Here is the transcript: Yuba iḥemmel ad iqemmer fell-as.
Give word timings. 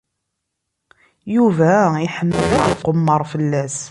Yuba 1.35 1.71
iḥemmel 2.05 2.49
ad 2.57 2.65
iqemmer 2.73 3.21
fell-as. 3.31 3.77